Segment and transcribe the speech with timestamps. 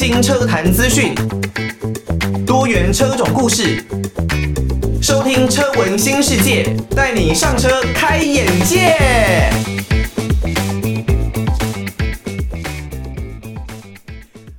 [0.00, 1.14] 新车坛资讯，
[2.46, 3.84] 多元车种故事，
[5.02, 8.96] 收听车闻新世界，带你上车开眼界。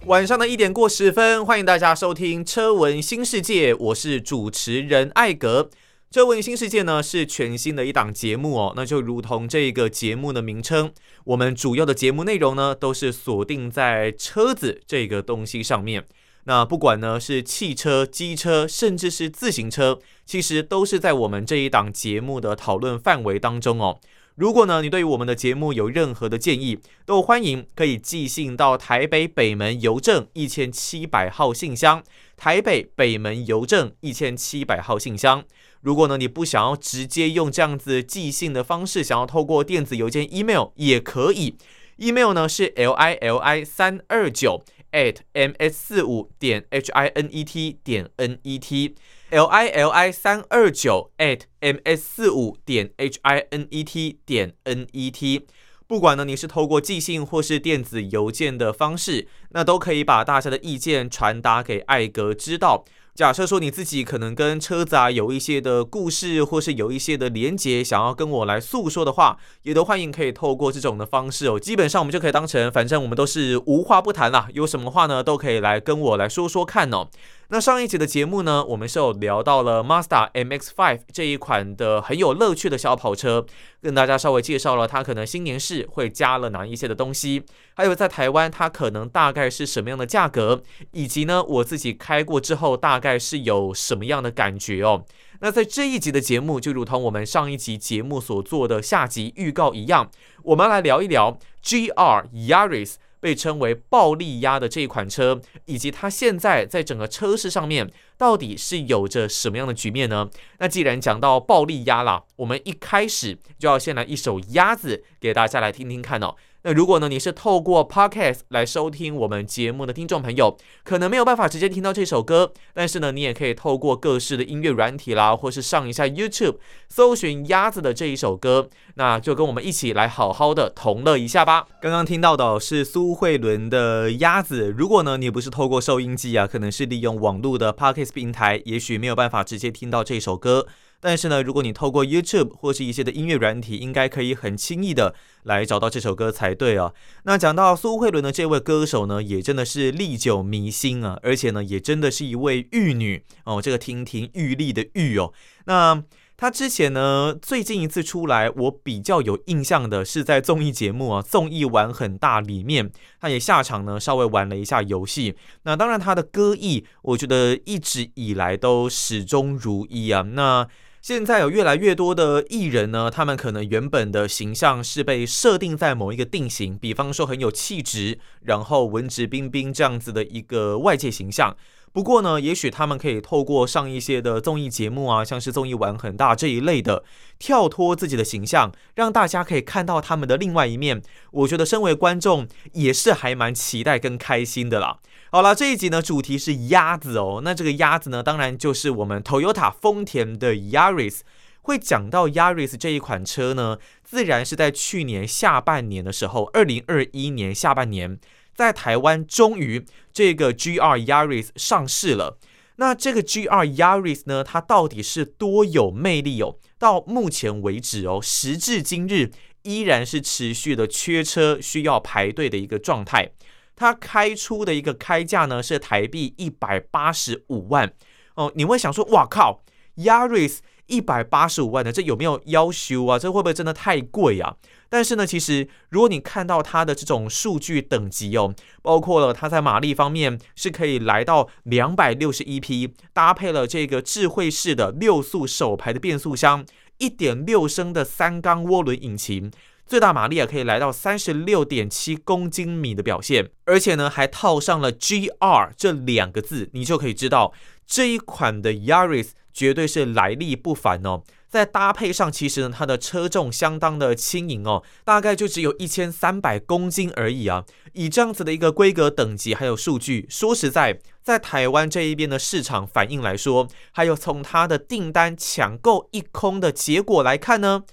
[0.05, 5.71] 晚上的一点过十分，欢迎大家收听车闻新世界，我是主持人艾格。
[6.11, 10.91] 车闻新世界呢是全新的一档节目哦，那就如同这个节目的名称，
[11.23, 16.05] 我们主要的节目内容呢都是锁定在车子这个东西上面。
[16.43, 24.01] 那不管呢是汽车、机车，甚至是自行车，其实都是在我们这一档节目的讨论范围当中哦。
[24.35, 32.03] 如果呢你对于我们的节目有任何的建议，都欢迎可以寄信到台北北门邮政一千七百号信箱，
[32.35, 35.45] 台北北门邮政一千七百号信箱。
[35.81, 41.55] 如果呢，你不想要直接用这样子寄信的方式，想要透过电子邮件 email 也可以
[41.97, 47.79] ，email 呢是 l i l i 三二九 at m s 四五点 h i n e t
[47.83, 48.95] 点 n e t
[49.31, 54.53] l i l i 三二九 at m s 四五点 h i n e t 点
[54.65, 55.47] n e t，
[55.87, 62.85] 不管呢你是透过寄信或是电子邮件的方式，那都可以把大家的意见传达给艾格知道。
[63.13, 71.59] 假设说你自己可能跟车子啊有一些的故事，或是有一些的连接，想要跟我来诉说的话，也都欢迎可以透过这种的方式哦。
[71.59, 77.09] 基本上我们就可以当成，反正我们都是无话不谈啦，有什么话呢都可以来跟我来说说看哦。
[77.53, 83.45] 那上一集的节目呢，我们是有聊到了 Mazda MX-5 这一款的很有乐趣的小跑车，
[83.81, 95.03] 跟大家稍微介绍了它可能新年式会加了哪一些的东西，还有在台湾它可能大概是什么样的价格，以及呢我自己开过之后大概是有什么样的感觉哦。
[95.41, 100.09] 那在这一集的节目，就如同我们上一集节目所做的下集预告一样，
[100.43, 102.95] 我们来聊一聊 GR Yaris。
[103.21, 110.29] 被称为暴力鸭的这一款车，以及它现在在整个车市上面到底是有着什么样的局面呢？
[110.57, 116.35] 那既然讲到暴力鸭了，我们一开始就要先来一首鸭子给大家来听听看哦。
[116.63, 126.57] 那如果呢，你是透过 Podcast 来收听我们节目的听众朋友，可能没有办法直接听到这首歌，但是呢，你也可以透过各式的音乐软体啦，或是上一下 YouTube
[126.87, 131.65] 搜寻鸭子的这一首歌，那就跟我们一起来好好的同乐一下吧。
[131.81, 134.71] 刚刚听到的是苏慧伦的鸭子。
[134.77, 140.67] 如果呢，你不是透过收音机啊，可能是利用网络的 Podcast 平台，也许没有办法直接听到这首歌。
[141.01, 145.13] 但是呢，如果你透过 YouTube 或是一些的音乐软体，应该可以很轻易的
[145.43, 146.93] 来找到这首歌才对啊。
[147.23, 153.59] 那讲到苏慧伦的这位歌手呢，也真的是历久弥新啊，而且呢，也真的是一位玉女哦。
[153.61, 155.33] 这个亭亭玉立的玉哦。
[155.65, 156.03] 那
[156.37, 165.35] 她之前呢，最近一次出来，我比较有印象的是在综艺节目啊，综艺玩很大里面，她也下场呢，稍微玩了一下游戏。
[165.63, 170.21] 那当然，她的歌艺，我觉得一直以来都始终如一啊。
[170.21, 170.67] 那
[171.01, 181.57] 现在有越来越多的艺人呢，他们可能原本的形象是被设定在某一个定型，比方说很有气质，然后文质彬彬这样子的一个外界形象。
[181.91, 187.03] 不过呢，也许他们可以透过上一些的综艺节目啊，像是综艺玩很大这一类的，
[187.39, 191.01] 跳脱自己的形象，让大家可以看到他们的另外一面。
[191.31, 194.99] 我觉得身为观众也是还蛮期待跟开心的啦。
[195.33, 197.39] 好了，这一集呢，主题是鸭子哦。
[197.41, 201.21] 那这个鸭子呢，当然就是我们 Toyota 丰田的 Yaris。
[201.61, 208.19] 会讲到 Yaris 这一款车呢，自然是在去年下半年的时候，二零二一年下半年，
[208.53, 212.37] 在台湾终于这个 GR Yaris 上市了。
[212.75, 216.57] 那这个 GR Yaris 呢，它到底是多有魅力哦？
[216.77, 219.31] 到目前为止哦，时至今日
[219.61, 223.29] 依然是持续的缺车，需要排队的一个状态。
[223.75, 227.91] 它开出的一个开价呢是台币一百八十五万
[228.35, 229.63] 哦，你会想说，哇靠
[229.97, 233.17] ，Yaris 一百八十五万的，这有没有要求啊？
[233.17, 234.55] 这会不会真的太贵啊？
[234.89, 246.65] 但是呢，其实如果你看到它的这种数据等级哦，包括了它在马力方面是可以来到两百六十一匹，搭配了这个智慧式的六速手排的变速箱，
[246.97, 249.49] 一点六升的三缸涡轮引擎。
[249.91, 257.51] 最大马力啊可以来到三十六点七公斤米的表现，而且呢还套上了 GR 这两个字，你就可以知道
[257.85, 261.23] 这一款的 Yaris 绝对是来历不凡哦。
[261.49, 267.65] 在搭配上，其实呢它的车重相当的轻盈哦，大概就只有一千三百公斤而已啊。
[267.91, 277.83] 以这样子的一个规格等级还有数据，说实在，在台湾这一边的市场反应来说，还有从它的订单抢购一空的结果来看呢。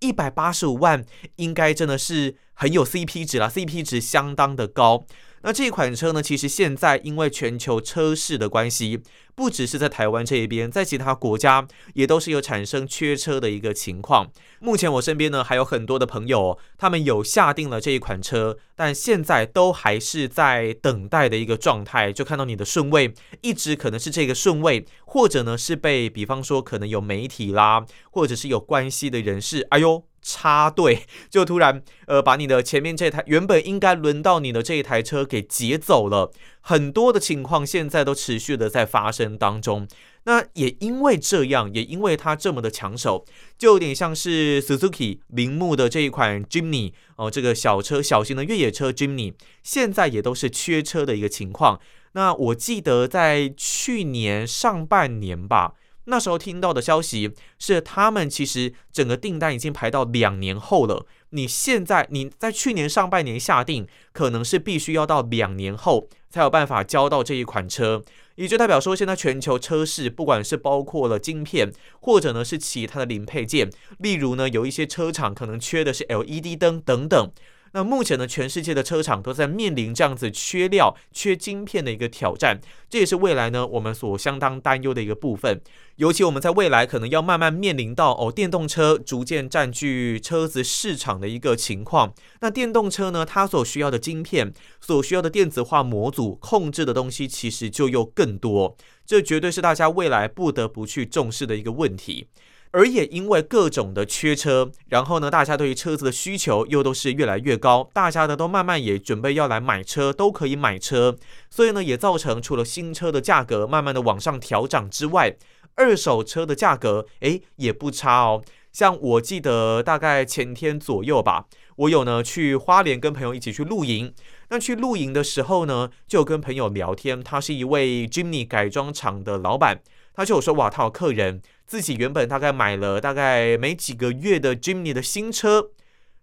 [0.00, 1.04] 一百八十五万
[1.36, 5.04] 应该真的是很有 CP 值了，CP 值相当的高。
[5.42, 9.00] 那这款车呢，其实现在因为全球车市的关系，
[9.34, 14.30] 不只是在台湾这一边，在其他国家也都是有产生缺车的一个情况。
[14.58, 22.12] 目前我身边呢还有很多的朋友，他们有下定了这一款车，但现在都还是在等待的一个状态。
[22.12, 30.02] 就看到你的顺位一直可能是这个顺位，或者呢是被比方说可能有媒体啦，或者是有关系的人士，哎呦。
[30.26, 39.86] 插队， 就突然呃把你的前面这台原本应该轮到你的这一台车给劫走了，很多的情况现在都持续的在发生当中。
[40.24, 43.24] 那也因为这样，也因为它这么的抢手，
[43.56, 51.78] 就有点像是 Suzuki 铃木的这一款 Jimny 哦，这个小车小型的越野车 Jimny，现在也都是缺车的一个情况。
[52.14, 55.74] 那我记得在去年上半年吧。
[56.06, 61.06] 那时候听到的消息是，他们其实整个订单已经排到两年后了。
[61.30, 68.02] 你现在你在去年上半年下定，可能是必须要到两年后才有办法交到这一款车，
[68.36, 77.32] 也就代表说，现在全球车市不管是包括了晶片，或者呢是其他的零配件，例如呢有一些车厂可能缺的是 LED 灯等等。
[77.76, 82.58] 那目前呢，全世界的车厂都在面临这样子缺料、缺晶片的一个挑战，
[82.88, 85.60] 这也是未来呢我们所相当担忧的一个部分。
[85.96, 92.14] 尤其我们在未来可能要慢慢面临到哦，电动车逐渐占据车子市场的一个情况。
[92.40, 98.74] 那电动车呢，它所需要的晶片、所需要的电子化模组、控制的东西，其实就又更多。
[99.04, 102.28] 这绝对是大家未来不得不去重视的一个问题。
[102.76, 111.16] 而也因为各种的缺车，然后呢，大家对于车子的需求又都是越来越高，大家呢都慢慢也准备要来买车，都可以买车，
[111.48, 115.38] 所以呢，也造成除了新车的价格慢慢的往上调涨之外，
[115.76, 118.42] 二手车的价格诶也不差哦。
[118.72, 121.46] 像我记得大概前天左右吧，
[121.76, 124.12] 我有呢去花莲跟朋友一起去露营，
[124.50, 129.80] 那去露营的时候呢，就跟朋友聊天，他是一位 Jimny 改装厂的老板。
[130.14, 135.70] 他就说，哇，他有客人自己原本大概买了大概没几个月的 Jimny 的新车，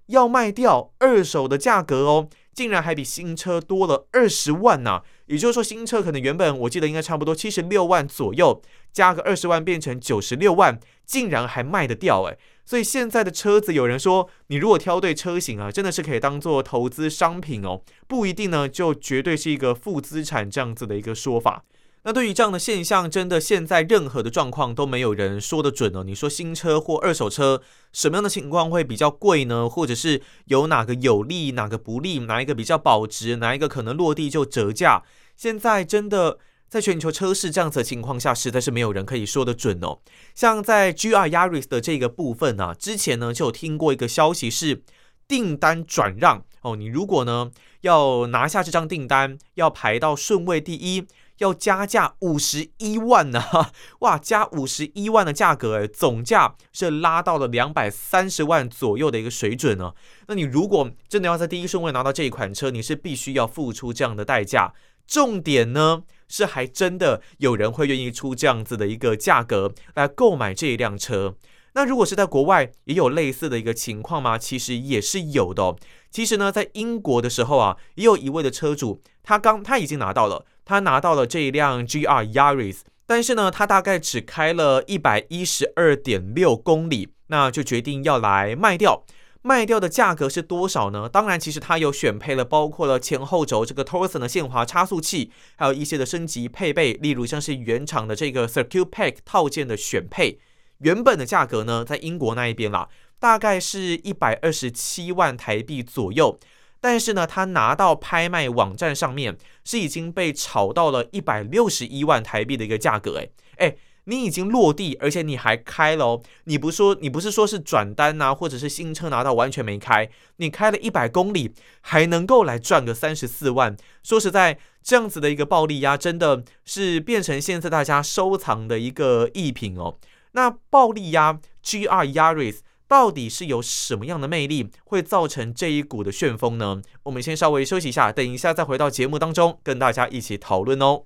[0.08, 8.62] 要卖掉二手的价格哦，竟然还比新车多了二十万呢、也就是说，新车可能原本我记得应该差不多七十六万左右，
[8.92, 12.38] 加个二十万变成九十六万，竟然还卖得掉哎。
[12.66, 21.66] 所以现在的车子，有人说你如果挑对车型啊，真的是可以当做投资商品哦，不一定呢就绝对是一个负资产这样子的一个说法。
[22.06, 26.04] 那对于这样的现象，真的现在任何的状况都没有人说得准哦。
[26.04, 27.62] 你说新车或二手车，
[27.94, 29.70] 什么样的情况会比较贵呢？
[29.70, 35.04] 或者是有哪个有利，哪个不利，哪一个比较保值，哪一个可能落地就折价？
[35.38, 40.00] 现在真的在全球车市这样子的情况下，实在是没有人可以说得准哦。
[40.36, 44.84] 像在 GR Yaris 的这个部分呢、啊，之前呢就有听过一个消息是
[45.26, 46.76] 订单转让哦。
[46.76, 51.08] 你如果呢要拿下这张订单，要排到顺位第一。
[51.44, 59.94] 要加价五十一万呢、啊， 哇，加五十一万的价格，诶，总价是拉到了两百三十万左右的一个水准呢、
[60.28, 64.74] 那你如果真的要在第一顺位拿到这一款车，你是必须要付出这样的代价。
[65.06, 71.36] 重点呢是还真的有人会愿意出这样子的一个价格来购买这一辆车。
[71.74, 74.38] 那如果是在国外也有类似的一个情况吗？
[74.38, 75.76] 其实也是有的、
[76.10, 80.46] 其实呢，在英国的时候啊，也有一位的车主，他刚他已经拿到了。
[80.66, 89.04] 他拿到了这一辆 GR Yaris，但是呢，他大概只开了一百一十二点六公里，那就决定要来卖掉。
[89.46, 91.10] 卖掉的价格是多少呢？
[91.10, 100.40] 当然，其实他有选配了，包括了前后轴这个 Torsen 的限滑差速器，还有一些的升级配备，例如像是原厂的这个 Circuit Pack 套件的选配。
[100.78, 102.88] 原本的价格呢，在英国那一边啦，
[103.20, 106.40] 大概是一百二十七万台币左右。
[106.84, 129.98] 但是呢，他拿到拍卖网站上面是已经被炒到了一百六十一万台币的一个价格，诶诶，你已经落地，而且你还开了哦，你不说你不是说是转单呐，或者是新车拿到完全没开，你开了一百公里还能够来赚个三十四万，说实在，这样子的一个暴力压真的是变成现在大家收藏的一个艺品哦。
[130.34, 132.58] 那暴力压 GR Yaris。
[132.94, 136.80] 到底是有什么样的魅力会造成这一股的旋风呢？
[137.02, 141.02] 我们先稍微休息一下，等一下再回到节目当中跟大家一起讨论哦。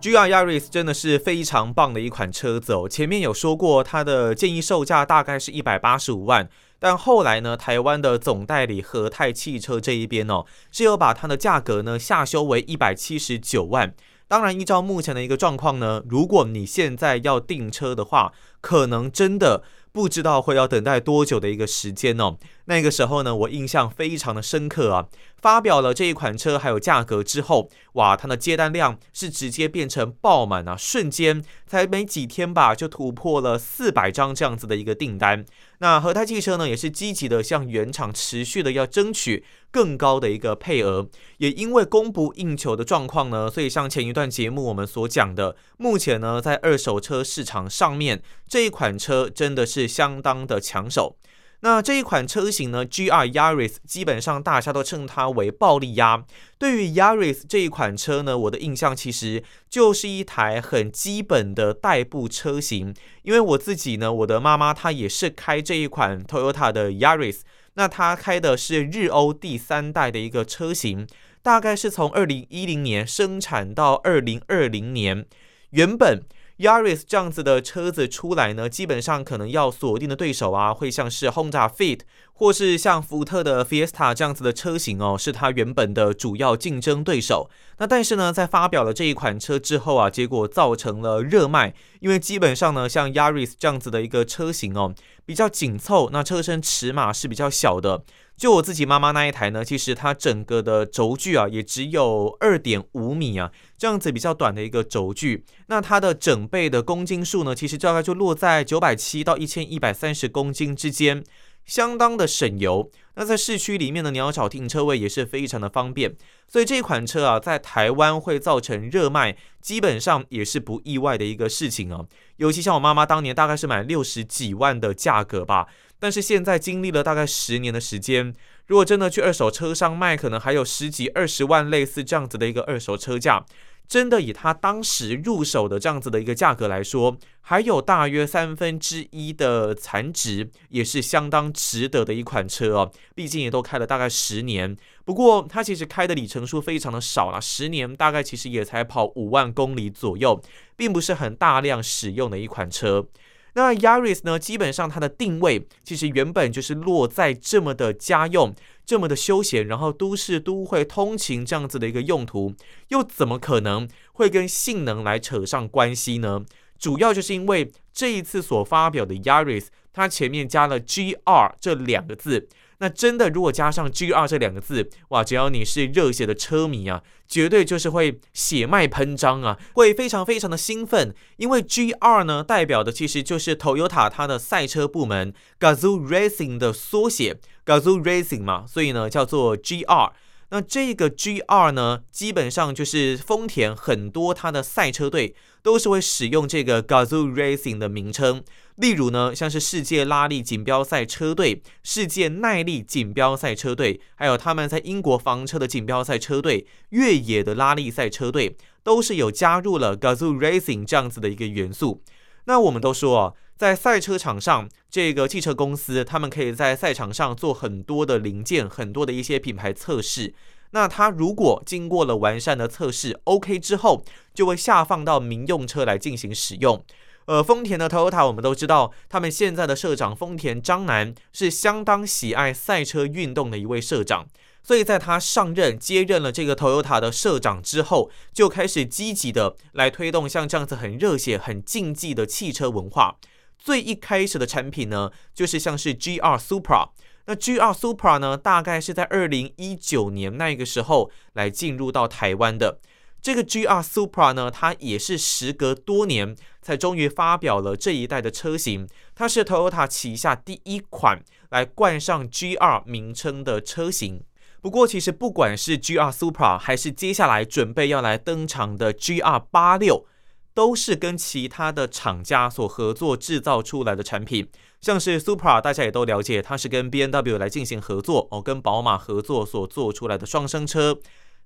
[0.00, 2.88] GR Yaris 真的是非常棒的一款车子哦。
[2.88, 6.48] 前面有说过它的建议售价大概是一百八十五万，
[6.78, 13.92] 但后来呢，台湾的总代理和泰汽车这一边哦，是有把它的价格呢下修为一百七十九万。
[14.28, 19.64] 当然，依照目前的一个状况呢，如果你现在要订车的话，可能真的。
[19.98, 22.36] 不知道会要等待多久的一个时间呢。
[22.68, 25.08] 那个时候呢，我印象非常的深刻啊。
[25.40, 35.46] 发表了这一款车还有价格之后，哇，它的接单量是直接变成爆满啊，瞬间才没几天吧，就突破了四百张这样子的一个订单。
[35.78, 41.08] 那和泰汽车呢，也是积极的向原厂持续的要争取更高的一个配额。
[41.36, 51.16] 也因为供不应求的状况呢，所以像前一段节目我们所讲的，目前呢在二手车市场上面，这一款车真的是相当的抢手。
[51.60, 56.24] 那这一款车型呢，GR Yaris 基本上大家都称它为暴力鸭。
[56.56, 62.94] 对于 Yaris 这一款车呢，我的印象其实就是一台很基本的代步车型。
[63.22, 67.40] 因为我自己呢，我的妈妈她也是开这一款 Toyota 的 Yaris，
[67.74, 71.08] 那她开的是日欧第三代的一个车型，
[71.42, 75.26] 大概是从二零一零年生产到二零二零年，
[75.70, 76.22] 原本。
[76.58, 82.00] Yaris 这样子的车子出来呢，基本上可能要锁定的对手啊，会像是 Honda Fit，
[82.32, 87.48] 或是像福特的 Fiesta 这样子的车型哦，是它原本的主要竞争对手。
[87.78, 94.92] 那但是呢，在发表了这一款车之后啊，结果造成了热卖，因为基本上呢，像 Yaris 这样子的一个车型哦，
[95.24, 98.02] 比较紧凑，那车身尺码是比较小的。
[98.38, 105.44] 就我自己妈妈那一台呢，其实它整个的轴距啊，也只有二点五米啊，这样子比较短的一个轴距。
[105.66, 111.24] 那它的整备的公斤数呢，其实大概就落在九百七到一千一百三十公斤之间，
[111.64, 112.88] 相当的省油。
[113.16, 116.14] 那在市区里面呢，你要找停车位也是非常的方便。
[116.46, 122.04] 所以这款车啊，在台湾会造成热卖，基本上也是不意外的一个事情啊。
[122.36, 125.66] 尤其像我妈妈当年大概是买六十几万的价格吧。
[126.00, 128.34] 但是现在经历了大概十年的时间，
[128.66, 133.44] 如果真的去二手车商卖，可能还有十几二十万类似这样子的一个二手车价，
[133.88, 142.92] 真的以他当时入手的这样子的一个价格来说，还有大约三分之一的残值，也是相当值得的一款车哦。
[143.14, 150.40] 毕竟也都开了大概十年，不过它其实开的里程数非常的少了，十年大概其实也才跑五万公里左右，
[150.76, 153.08] 并不是很大量使用的一款车。
[153.58, 154.38] 那 Yaris 呢？
[154.38, 158.54] 基本上它的定位其实原本就是落在这么的家用、
[158.86, 162.54] 这么的休闲，然后都市都会通勤这样子的一个用途，
[162.88, 166.44] 又怎么可能会跟性能来扯上关系呢？
[166.78, 172.48] 主要就是因为这一次所发表的 Yaris，它前面加了 GR 这两个字。
[172.80, 190.12] 那真的，如果加上 GR 这两个字，哇，只要你是热血的车迷啊，绝对就是会血脉喷张啊，会非常非常的兴奋，因为 GR 呢代表的其实就是 Toyota 它的赛车部门 Gazoo Racing 的缩写，Gazoo Racing 嘛，所以呢叫做 GR。
[190.50, 198.42] 那这个 GR 呢，基本上就是丰田很多它的赛车队都是会使用这个 Gazoo Racing 的名称。
[198.78, 212.02] 例如呢，像是世界拉力锦标赛车队、世界耐力锦标赛车队，还有他们在英国房车的锦标赛车队、越野的拉力赛车队，都是有加入了 Gazoo Racing 这样子的一个元素。
[212.44, 220.32] 那我们都说啊，在赛车场上，这个汽车公司他们可以在赛场上做很多的零件，很多的一些品牌测试。
[220.70, 226.84] 那它如果经过了完善的测试，OK 之后，就会下放到民用车来进行使用。
[227.28, 234.26] 呃，丰田的 Toyota 我们都知道，他们现在的社长丰田章男是相当喜爱赛车运动的一位社长。
[234.62, 243.16] 所以，在他上任接任了这个 Toyota 的社长之后，就开始积极的来推动像这样子很热血、很竞技的汽车文化。
[243.58, 246.88] 最一开始的产品呢，就是像是 GR Supra。
[247.26, 252.78] 那 GR Supra 呢，大概是在二零一九年那个时候来进入到台湾的。
[253.20, 258.88] 这个 GR Supra 呢，它也是时隔多年才终于发表了这一代的车型。
[259.14, 264.22] 它是 Toyota 旗下第一款来冠上 GR 名称的车型。
[264.60, 270.06] 不过，其实不管是 GR Supra 还是接下来准备要来登场的 GR 八六，
[270.54, 274.48] 都是跟其他的厂家所合作制造出来的产品。
[274.80, 280.98] 像是 Supra，大家也都了解，它是跟 BMW 来进行合作哦，跟宝马合作所做出来的双生车。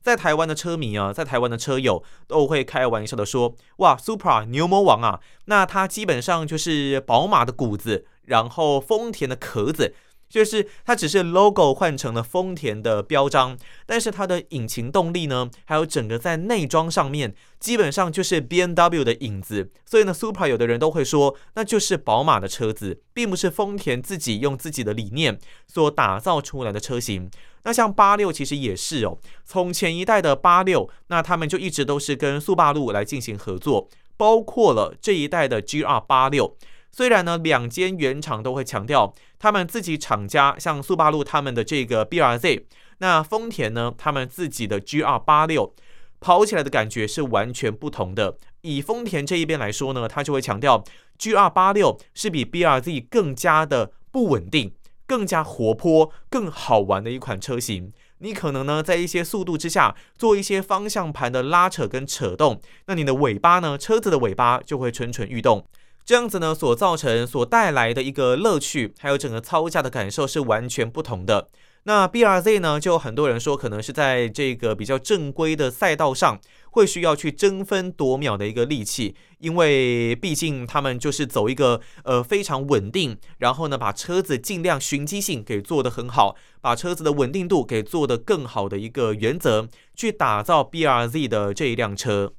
[0.02, 9.94] 在台湾的车迷啊，在台湾的车友都会开玩笑的说：“哇，Supra 牛魔王啊，那它基本上就是宝马的骨子，然后丰田的壳子。”
[10.32, 13.54] 就是它只是 logo 换成了丰田的标章，
[13.84, 19.70] 但是它的引擎动力呢，还有整个在内装上面，基本上就是 BMW 的影子。
[19.84, 27.30] 所以呢，Supra 有的人都会说，那就是宝马的车子，并不是丰田自己用自己的理念所打造出来的车型。
[27.64, 36.56] 那像八六其实也是哦，从前一代的八六，那他们就一直都是跟速霸陆来进行合作，包括了这一代的 GR 八六。
[36.90, 42.64] 虽然呢，两间原厂都会强调他们自己厂家，像速霸陆他们的这个 BRZ，
[42.98, 45.72] 那丰田呢，他们自己的 GR86
[46.20, 48.36] 跑起来的感觉是完全不同的。
[48.60, 50.84] 以丰田这一边来说呢，他就会强调
[51.18, 54.74] GR86 是比 BRZ 更加的不稳定、
[55.12, 57.92] 更加活泼、更好玩的一款车型。
[58.20, 65.66] 你可能呢，在一些速度之下做一些方向盘的拉扯跟扯动，那你的尾巴呢，车子的尾巴就会蠢蠢欲动，
[66.06, 71.50] 这样子呢，所造成、所带来的一个乐趣，还有整个操驾的感受是完全不同的。
[71.84, 92.32] 那 BRZ 呢，就很多人说可能是在这个比较正规的赛道上，会需要去争分夺秒的一个利器，因为毕竟他们就是走一个呃非常稳定，然后呢把车子尽量循迹性给做得很好，把车子的稳定度给做得更好的一个原则，去打造 BRZ 的这一辆车，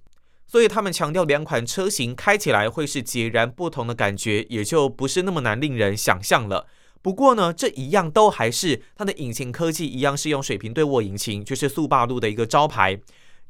[0.48, 6.66] 所以他们强调两款车型开起来会是截然不同的感觉，也就不是那么难令人想象了。
[7.04, 12.98] 不过呢，这一样都还是它的引擎科技一样是用水平对卧引擎，就是速霸陆的一个招牌，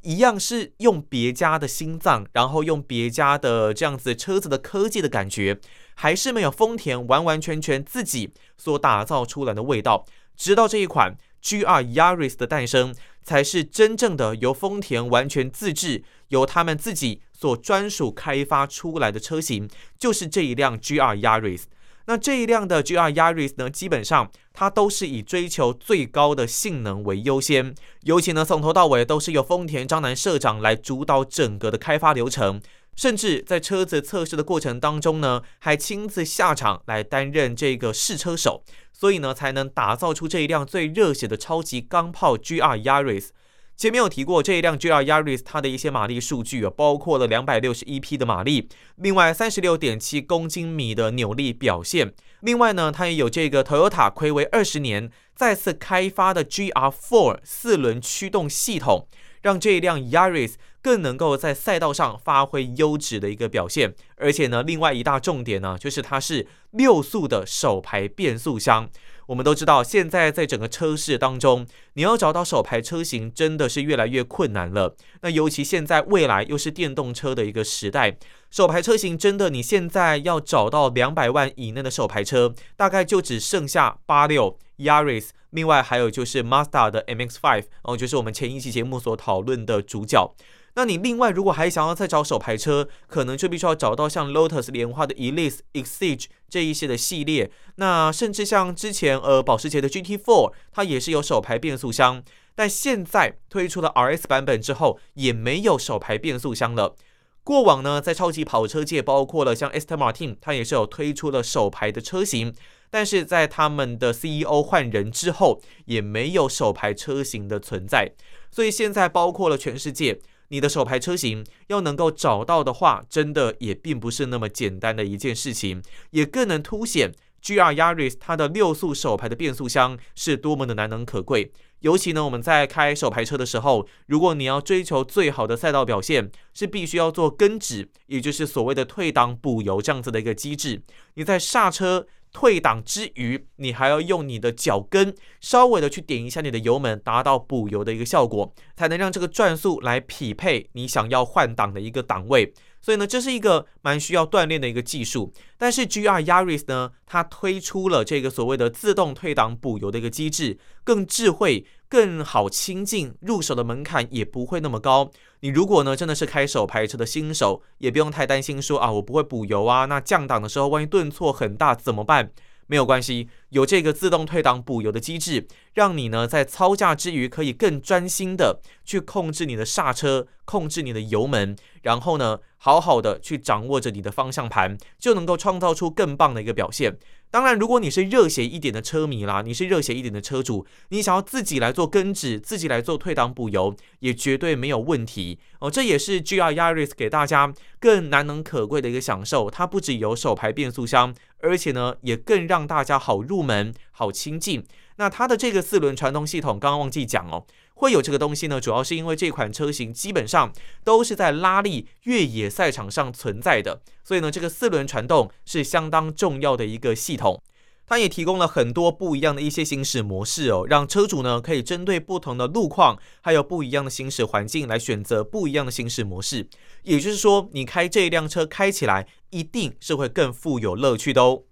[0.01, 5.59] 一样是用别家的心脏，然后用别家的这样子车子的科技的感觉，
[5.93, 10.03] 还是没有丰田完完全全自己所打造出来的味道。
[10.35, 19.69] 直到这一款 GR Yaris 的诞生，才是真正的由丰田完全自制，由他们自己所专属开发出来的车型，
[19.99, 21.65] 就是这一辆 GR Yaris。
[22.05, 32.61] 那这一辆的 GR Yaris 呢，基本上它都是以追求最高的性能为优先，尤其呢从头到尾都是由丰田章男社长来主导整个的开发流程，
[32.95, 43.29] 甚至在车子测试的过程当中呢，还亲自下场来担任这个试车手，所以呢才能打造出这一辆最热血的超级钢炮 GR Yaris。
[43.75, 52.13] 前面有提过这一辆 GR Yaris 它的一些马力数据啊，包括了两百六十一匹的马力，另外三十六点七公斤米的扭力表现。
[52.41, 59.07] 另外呢，它也有这个 Toyota 睽违二十年再次开发的 GR4 四轮驱动系统，
[59.41, 63.93] 让这一辆 Yaris 更能够在赛道上发挥优质的一个表现。
[64.17, 68.89] 而且呢，另外一大重点呢，就是它是六速的手排变速箱。
[69.27, 74.95] 我们都知道，现在在整个车市当中，你要找到首排车型真的是越来越困难了。
[75.21, 78.17] 那尤其现在未来又是电动车的一个时代，
[78.51, 90.35] 首排车型真的你现在要找到两百万以内的首排车，大概就只剩下八六、Yaris，另外还有就是 Mazda 的 MX-5，哦，就是我们前一期节目所讨论的主角。
[90.75, 97.51] 那你另外如果还想要再找手排车，可能就必须要找到像 Lotus 莲花的 Elise、Exige 这一些的系列。
[97.75, 102.23] 那甚至像之前呃保时捷的 GT4，它也是有手排变速箱，
[102.55, 106.95] 但现在推出了 RS 版本之后，也没有手排变速箱了。
[107.43, 112.51] 过往呢，在超级跑车界，包括了像 Aston Martin，它也是有推出了手排的车型，
[112.89, 118.13] 但是在他们的 CEO 换人之后，也没有手排车型的存在。
[118.49, 120.19] 所以现在包括了全世界。
[120.53, 127.11] 你的手排车型要能够找到的话，真的也并不是那么简单的一件事情，也更能凸显
[127.41, 131.51] GR Yaris 它的六速手排的变速箱是多么的难能可贵。
[131.79, 140.83] 尤其呢，我们在开手排车的时候，如果你要追求最好的赛道表现，是必须要做跟指，也就是所谓的退档补油这样子的一个机制。
[141.15, 142.05] 你在刹车。
[142.33, 152.53] 退档之余，你还要用你的脚跟稍微的去点一下你的油门，达到补油的一个效果，才能让这个转速来匹配你想要换挡的一个档位。
[152.81, 155.31] 所以呢，这是一个蛮需要锻炼的一个技术。
[155.57, 165.11] 但是 GR Yaris 呢，它推出了这个所谓的自动退档补油的一个机制，更智慧、更好亲近，入手的门槛也不会那么高。
[165.41, 172.31] 你如果呢真的是开手排车的新手，也不用太担心说啊，我不会补油啊，那降档的时候万一顿挫很大怎么办？
[172.65, 186.97] 没有关系，有这个自动退档补油的机制，让你呢在操驾之余可以更专心的去控制你的刹车，控制你的油门，然后呢好好的去掌握着你的方向盘，就能够创造出更棒的一个表现。
[187.33, 195.71] 当然，如果你是热血一点的车迷啦，你是热血一点的车主，你想要自己来做跟指，自己来做退档补油，也绝对没有问题哦。
[195.71, 199.49] 这也是 GR Yaris 给大家更难能可贵的一个享受。
[199.49, 204.63] 它不只有手排变速箱，而且呢，也更让大家好入门、好亲近。
[204.97, 207.47] 那它的这个四轮传动系统，刚刚忘记讲哦。
[207.83, 210.53] 会有这个东西呢，主要是因为这款车型基本上
[210.85, 217.43] 都是在拉力越野赛场上存在的，所以呢，这个四轮传动是相当重要的一个系统。
[217.85, 226.47] 它也提供了很多不一样的一些行驶模式哦，让车主呢可以针对不同的路况，还有不一样的行驶环境来选择不一样的行驶模式。
[226.83, 231.43] 也就是说，你开这一辆车开起来一定是会更富有乐趣的哦。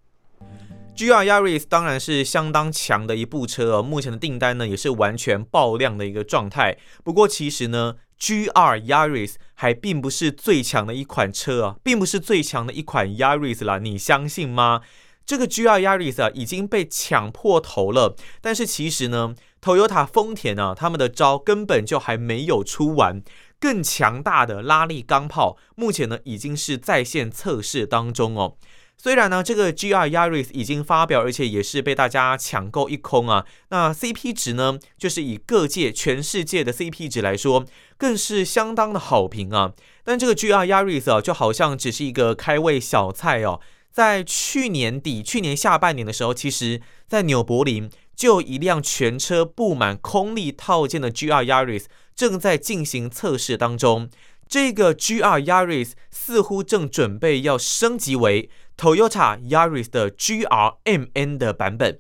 [0.95, 6.77] GR Yaris 当然是相当强的一部车哦，目前的订单呢也是完全爆量的一个状态。
[7.04, 14.82] 不过其实呢，GR Yaris 还并不是最强的一款车啊，并不是最强的一款 Yaris 啦，你相信吗？
[15.25, 23.23] 这个 GR Yaris 啊已经被抢破头了，但是其实呢，Toyota 丰田啊，他们的招根本就还没有出完，
[23.60, 28.58] 更强大的拉力钢炮，目前呢已经是在线测试当中哦。
[29.03, 33.43] 虽然呢，这个 GR Yaris 已经发表，而且也是被大家抢购一空啊。
[33.69, 37.65] 那 CP 值呢，就是以各界全世界的 CP 值来说，
[37.97, 39.73] 更是相当的好评啊。
[40.03, 43.59] 但这个 GR Yaris 啊，就好像只是一个开胃小菜哦。
[43.91, 51.85] 在去年底、去年下半年的时候，其实在纽柏林就一辆全车布满空力套件的 GR Yaris
[52.15, 54.11] 正在进行测试当中。
[54.47, 58.49] 这个 GR Yaris 似乎正准备要升级为
[58.82, 62.00] Toyota Yaris 的 GRMN 的版本。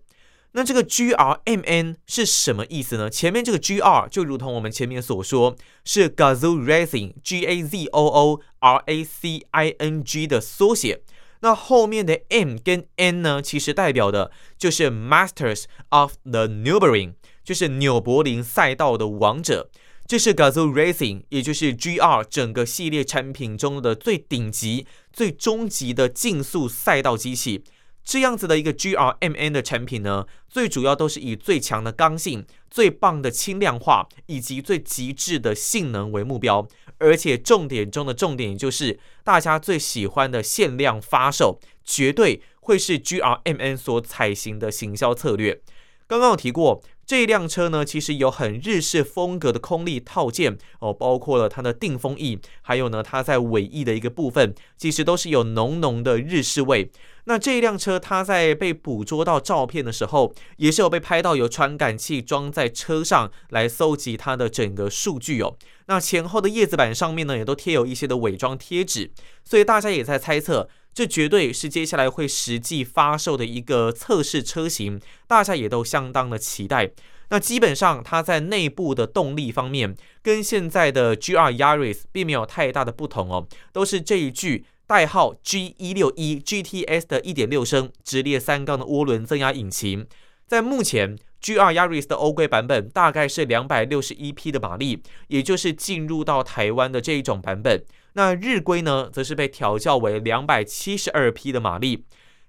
[0.53, 3.07] 那这个 GRMN 是什么意思呢？
[3.07, 11.03] 前面这个 GR 就如同我们前面所说，是 Gazoo Racing，G A Z O O R A C I N G 的缩写。
[11.41, 17.13] 那后面的 M 跟 N 呢，其实代表的就是 Masters of the Nürburgring，
[17.43, 19.69] 就是纽柏林赛道的王者。
[20.11, 27.63] 这是 Gazoo Racing，也就是 GR 整个系列产品中的最顶级、最终极的竞速赛道机器。
[28.03, 36.67] 这样子的一个 GRMN 的产品呢，最主要都是以最强的刚性、最棒的轻量化以及最极致的性能为目标。
[36.97, 45.61] 而且重点中的重点，就是大家最喜欢的限量发售，绝对会是 GRMN 所采行的行销策略。
[46.05, 46.83] 刚刚有提过。
[47.11, 56.89] 这一辆车呢，其实有很日式风格的空力套件哦，包括了它的定风翼，还有呢，它在尾翼的一个部分，其实都是有浓浓的日式味。
[57.25, 65.57] 那这一辆车，它在被捕捉到照片的时候，也是有被拍到有传感器装在车上来搜集它的整个数据哦。
[65.87, 69.11] 那前后的叶子板上面呢，也都贴有一些的伪装贴纸，
[69.43, 70.69] 所以大家也在猜测。
[70.93, 76.91] 这绝对是接下来会实际发售的一个测试车型，大家也都相当的期待。
[77.29, 90.05] 那基本上它在内部的动力方面，跟现在的 GR Yaris 并没有太大的不同哦，都是这一具代号 G161 GTS 的1.6升直列三缸的涡轮增压引擎。
[90.45, 97.81] 在目前 GR Yaris 的欧规版本大概是261匹的马力，也就是进入到台湾的这一种版本。
[98.13, 102.05] 那日规呢，则是被调教为两百七十二匹的马力。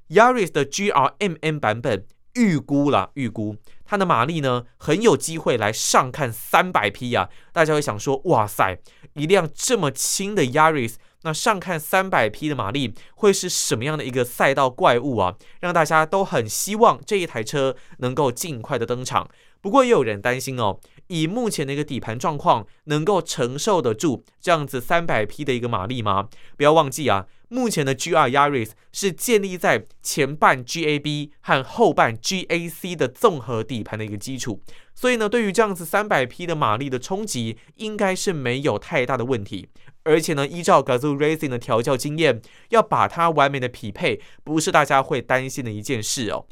[0.09, 7.29] Yaris 的 GRMN 版本预估了，预估它的马力呢，很有机会来上看三百匹啊！
[7.53, 8.79] 大家会想说，哇塞，
[9.14, 15.37] 一辆这么轻的 Yaris，那上看三百匹的马力，会是什么样的一个赛道怪物啊？
[15.61, 19.31] 让大家都很希望这一台车能够尽快的登场。
[19.61, 20.81] 不过也有人担心哦。
[21.12, 26.31] 以目前的一个底盘状况，能够承受得住这样子三百匹的一个马力吗？
[26.57, 34.62] 不要忘记啊，目前的 GR Yaris 是建立在前半 GAB 和后半 GAC 的综合底盘的一个基础，
[34.94, 39.68] 所以呢，对于这样子三百匹的马力的冲击，应该是没有太大的问题。
[40.05, 46.46] 而且呢，依照 Gazoo Racing 的调教经验，要把它完美的匹配，不是大家会担心的一件事哦。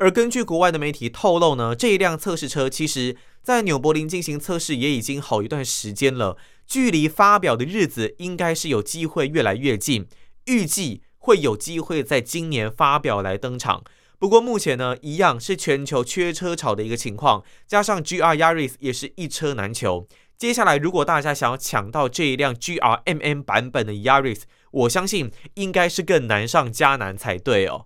[0.00, 10.06] 而根据国外的媒体透露呢，这一辆测试车其实在纽柏林进行测试也已经好一段时间了，距离发表的日子应该是有机会越来越近，
[10.46, 13.84] 预计会有机会在今年发表来登场。
[14.18, 20.08] 不过目前呢，一样是全球缺车潮的一个情况，加上 GR Yaris 也是一车难求。
[20.38, 27.84] 接下来如果大家想要抢到这一辆 GR MM 版本的 Yaris，我相信应该是更难上加难才对哦。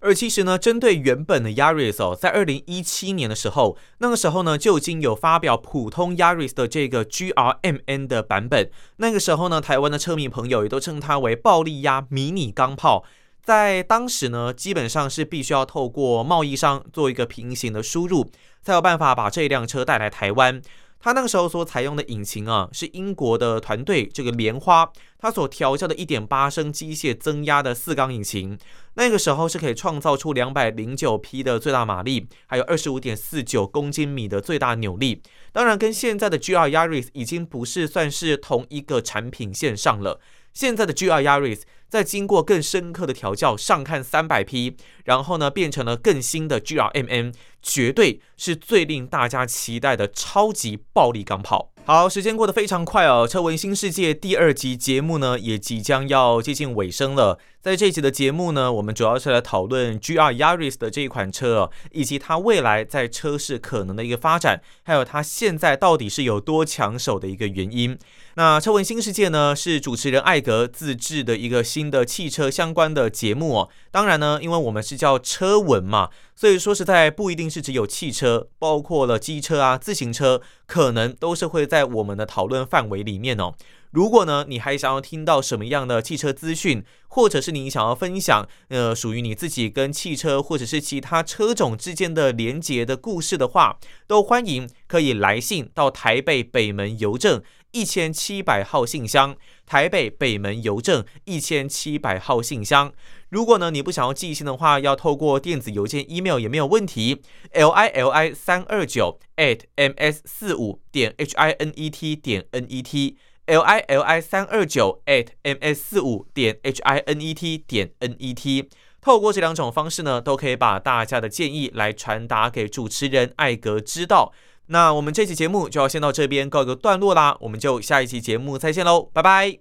[0.00, 8.70] 而其实呢，针对原本的 Yaris 哦，在二零一七年的时候，那个时候呢就已经有发表普通 Yaris 的这个 GRMN 的版本。
[8.98, 13.04] 那个时候呢，台湾的车迷朋友也都称它为暴力压迷你钢炮。
[13.42, 18.30] 在当时呢，基本上是必须要透过贸易商做一个平行的输入，
[18.62, 20.60] 才有办法把这辆车带来台湾。
[21.06, 24.90] 它那个时候所采用的引擎啊，是英国的团队这个莲花，
[25.20, 28.58] 它所调教的1.8升机械增压的四缸引擎，
[28.94, 35.22] 那个时候是可以创造出209匹的最大马力，还有25.49公斤米的最大扭力。
[35.52, 40.18] 当然，跟现在的 GR Yaris 已经不是算是同一个产品线上了。
[40.56, 51.72] 现在的 GR Yaris 在经过更深刻的调教，上看三百匹，然后呢变成了更新的 GRMN，绝对是最令大家期待的超级暴力钢炮。
[51.84, 57.38] 好，时间过得非常快哦，车闻新世界第二集节目呢也即将要接近尾声了。
[57.66, 67.98] 在这一集的节目呢，我们主要是来讨论 GR Yaris 的这一款车哦，以及它未来在车市可能的一个发展，还有它现在到底是有多抢手的一个原因。
[68.34, 73.68] 那车闻新世界呢，是主持人艾格自制的一个新的汽车相关的节目哦。
[73.90, 83.54] 当然呢，因为我们是叫车闻嘛，所以说实在不一定是只有汽车，包括了机车啊、自行车，可能都是会在我们的讨论范围里面哦。
[83.90, 102.92] 如果呢，你还想要听到什么样的汽车资讯，或者是你想要分享，呃，属于你自己跟汽车或者是其他车种之间的连结的故事的话，都欢迎可以来信到台北北门邮政一千七百号信箱，台北北门邮政一千七百号信箱。
[103.28, 107.22] 如果呢，你不想要寄信的话，要透过电子邮件 email 也没有问题
[107.52, 112.66] ，l i l i 三二九 at m s 四五点 h i n e t 点 n
[112.68, 113.16] e t。
[113.46, 118.14] L i l i 三二九 at m s 四五点 h i n e t 点 n
[118.18, 118.68] e t，
[119.00, 124.32] 透过这两种方式呢，都可以把大家的建议来传达给主持人艾格知道。
[124.66, 129.54] 那我们这期节目就要先到这边告一个段落啦，我们就下一期节目再见喽，拜拜。